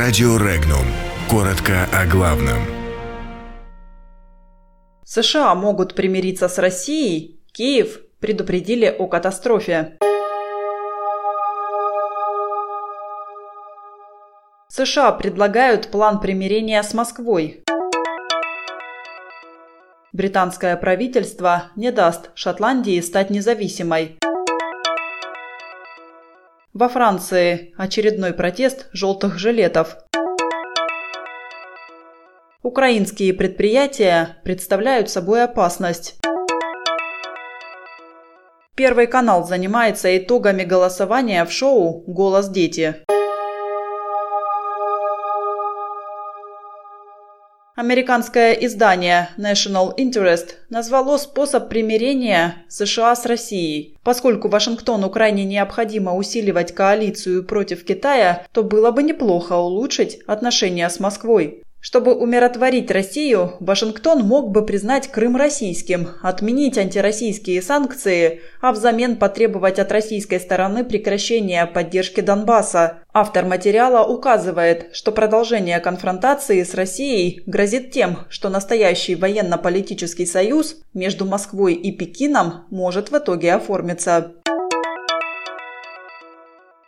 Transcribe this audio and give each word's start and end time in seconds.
Радио 0.00 0.36
Регнум. 0.36 0.84
Коротко 1.28 1.88
о 1.92 2.06
главном. 2.06 2.58
США 5.04 5.52
могут 5.56 5.96
примириться 5.96 6.48
с 6.48 6.56
Россией. 6.58 7.40
Киев 7.50 7.98
предупредили 8.20 8.86
о 8.86 9.08
катастрофе. 9.08 9.98
США 14.68 15.10
предлагают 15.10 15.90
план 15.90 16.20
примирения 16.20 16.80
с 16.84 16.94
Москвой. 16.94 17.64
Британское 20.12 20.76
правительство 20.76 21.72
не 21.74 21.90
даст 21.90 22.30
Шотландии 22.36 23.00
стать 23.00 23.30
независимой. 23.30 24.16
Во 26.78 26.88
Франции 26.88 27.74
очередной 27.76 28.32
протест 28.32 28.86
желтых 28.92 29.36
жилетов. 29.36 29.96
Украинские 32.62 33.34
предприятия 33.34 34.36
представляют 34.44 35.10
собой 35.10 35.42
опасность. 35.42 36.20
Первый 38.76 39.08
канал 39.08 39.44
занимается 39.44 40.16
итогами 40.16 40.62
голосования 40.62 41.44
в 41.44 41.50
шоу 41.50 42.04
«Голос 42.06 42.48
дети». 42.48 42.94
Американское 47.78 48.54
издание 48.54 49.28
National 49.36 49.96
Interest 49.96 50.48
назвало 50.68 51.16
способ 51.16 51.68
примирения 51.68 52.56
США 52.68 53.14
с 53.14 53.24
Россией. 53.24 53.96
Поскольку 54.02 54.48
Вашингтону 54.48 55.08
крайне 55.10 55.44
необходимо 55.44 56.16
усиливать 56.16 56.74
коалицию 56.74 57.44
против 57.44 57.84
Китая, 57.84 58.44
то 58.50 58.64
было 58.64 58.90
бы 58.90 59.04
неплохо 59.04 59.52
улучшить 59.52 60.18
отношения 60.26 60.90
с 60.90 60.98
Москвой. 60.98 61.62
Чтобы 61.80 62.14
умиротворить 62.14 62.90
Россию, 62.90 63.54
Вашингтон 63.60 64.22
мог 64.22 64.50
бы 64.50 64.66
признать 64.66 65.08
Крым 65.08 65.36
российским, 65.36 66.08
отменить 66.22 66.76
антироссийские 66.76 67.62
санкции, 67.62 68.40
а 68.60 68.72
взамен 68.72 69.16
потребовать 69.16 69.78
от 69.78 69.92
российской 69.92 70.40
стороны 70.40 70.84
прекращения 70.84 71.64
поддержки 71.66 72.20
Донбасса. 72.20 72.98
Автор 73.14 73.44
материала 73.44 74.04
указывает, 74.04 74.88
что 74.92 75.12
продолжение 75.12 75.78
конфронтации 75.78 76.64
с 76.64 76.74
Россией 76.74 77.42
грозит 77.46 77.92
тем, 77.92 78.18
что 78.28 78.48
настоящий 78.48 79.14
военно-политический 79.14 80.26
союз 80.26 80.76
между 80.94 81.26
Москвой 81.26 81.74
и 81.74 81.92
Пекином 81.92 82.66
может 82.70 83.12
в 83.12 83.18
итоге 83.18 83.54
оформиться. 83.54 84.32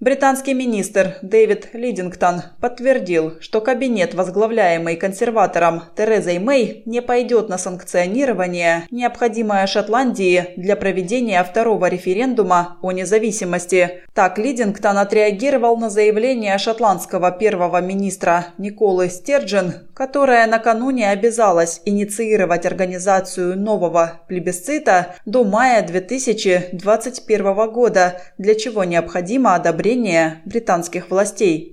Британский 0.00 0.54
министр 0.54 1.16
Дэвид 1.22 1.70
Лидингтон 1.72 2.42
подтвердил, 2.60 3.32
что 3.40 3.60
кабинет, 3.60 4.14
возглавляемый 4.14 4.94
консерватором 4.94 5.82
Терезой 5.96 6.38
Мэй, 6.38 6.84
не 6.86 7.02
пойдет 7.02 7.48
на 7.48 7.58
санкционирование, 7.58 8.86
необходимое 8.92 9.66
Шотландии 9.66 10.50
для 10.56 10.76
проведения 10.76 11.42
второго 11.42 11.86
референдума 11.86 12.78
о 12.80 12.92
независимости. 12.92 14.04
Так 14.14 14.38
Лидингтон 14.38 14.98
отреагировал 14.98 15.76
на 15.76 15.90
заявление 15.90 16.56
шотландского 16.58 17.32
первого 17.32 17.80
министра 17.80 18.46
Николы 18.56 19.08
Стерджин, 19.08 19.87
которая 19.98 20.46
накануне 20.46 21.10
обязалась 21.10 21.82
инициировать 21.84 22.64
организацию 22.64 23.58
нового 23.58 24.20
плебисцита 24.28 25.16
до 25.26 25.42
мая 25.42 25.84
2021 25.84 27.72
года, 27.72 28.22
для 28.38 28.54
чего 28.54 28.84
необходимо 28.84 29.56
одобрение 29.56 30.40
британских 30.44 31.10
властей. 31.10 31.72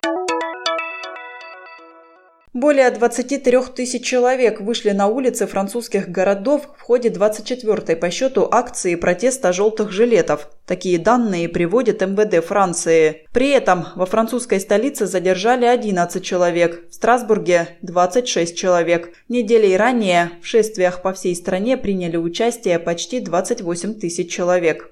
Более 2.51 2.89
23 2.89 3.59
тысяч 3.75 4.03
человек 4.03 4.59
вышли 4.59 4.89
на 4.89 5.05
улицы 5.05 5.45
французских 5.45 6.09
городов 6.09 6.63
в 6.79 6.81
ходе 6.81 7.09
24-й 7.09 7.95
по 7.95 8.09
счету 8.09 8.47
акции 8.49 8.95
протеста 8.95 9.53
желтых 9.53 9.91
жилетов. 9.91 10.49
Такие 10.65 10.97
данные 10.97 11.47
приводит 11.47 12.01
МВД 12.01 12.43
Франции. 12.43 13.27
При 13.31 13.49
этом 13.49 13.85
во 13.95 14.07
французской 14.07 14.59
столице 14.59 15.05
задержали 15.05 15.65
11 15.65 16.23
человек, 16.23 16.89
в 16.89 16.95
Страсбурге– 16.95 17.69
26 17.83 18.57
человек. 18.57 19.13
Неделей 19.29 19.77
ранее 19.77 20.31
в 20.41 20.47
шествиях 20.47 21.03
по 21.03 21.13
всей 21.13 21.35
стране 21.35 21.77
приняли 21.77 22.17
участие 22.17 22.79
почти 22.79 23.19
28 23.19 23.99
тысяч 23.99 24.31
человек. 24.31 24.89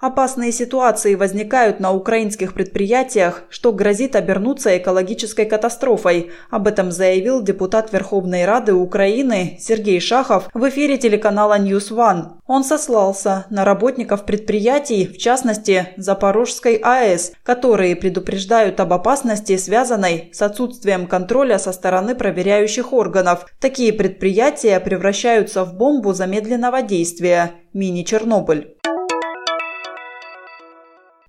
Опасные 0.00 0.50
ситуации 0.50 1.14
возникают 1.14 1.78
на 1.78 1.92
украинских 1.92 2.54
предприятиях, 2.54 3.42
что 3.50 3.70
грозит 3.70 4.16
обернуться 4.16 4.78
экологической 4.78 5.44
катастрофой. 5.44 6.30
Об 6.48 6.66
этом 6.66 6.90
заявил 6.90 7.42
депутат 7.42 7.92
Верховной 7.92 8.46
Рады 8.46 8.72
Украины 8.72 9.58
Сергей 9.60 10.00
Шахов 10.00 10.48
в 10.54 10.68
эфире 10.70 10.96
телеканала 10.96 11.58
News 11.58 11.90
One. 11.90 12.38
Он 12.46 12.64
сослался 12.64 13.44
на 13.50 13.66
работников 13.66 14.24
предприятий, 14.24 15.06
в 15.06 15.18
частности 15.18 15.88
Запорожской 15.98 16.76
АЭС, 16.76 17.32
которые 17.42 17.94
предупреждают 17.94 18.80
об 18.80 18.94
опасности, 18.94 19.58
связанной 19.58 20.30
с 20.32 20.40
отсутствием 20.40 21.08
контроля 21.08 21.58
со 21.58 21.72
стороны 21.72 22.14
проверяющих 22.14 22.94
органов. 22.94 23.44
Такие 23.60 23.92
предприятия 23.92 24.80
превращаются 24.80 25.64
в 25.64 25.74
бомбу 25.74 26.14
замедленного 26.14 26.80
действия– 26.80 27.52
мини-Чернобыль. 27.74 28.76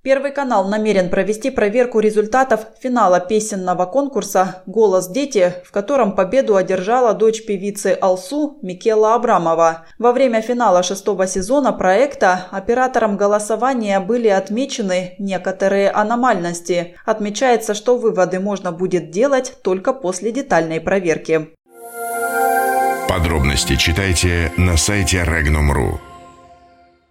Первый 0.04 0.32
канал 0.32 0.68
намерен 0.68 1.12
провести 1.12 1.52
проверку 1.52 2.00
результатов 2.00 2.62
финала 2.80 3.20
песенного 3.20 3.86
конкурса 3.86 4.64
«Голос 4.66 5.08
дети», 5.08 5.54
в 5.64 5.72
котором 5.72 6.16
победу 6.16 6.56
одержала 6.56 7.14
дочь 7.14 7.46
певицы 7.46 7.96
Алсу 8.02 8.58
Микела 8.64 9.14
Абрамова. 9.14 9.86
Во 10.00 10.12
время 10.12 10.42
финала 10.42 10.82
шестого 10.82 11.28
сезона 11.28 11.72
проекта 11.72 12.48
оператором 12.50 13.16
голосования 13.16 14.00
были 14.00 14.28
отмечены 14.28 15.14
некоторые 15.20 15.92
аномальности. 15.92 16.96
Отмечается, 17.06 17.76
что 17.76 17.96
выводы 17.96 18.40
можно 18.40 18.72
будет 18.72 19.12
делать 19.12 19.54
только 19.62 19.94
после 19.94 20.32
детальной 20.32 20.82
проверки. 20.82 21.50
Подробности 23.08 23.76
читайте 23.76 24.52
на 24.58 24.78
сайте 24.78 25.18
Regnum.ru. 25.18 26.11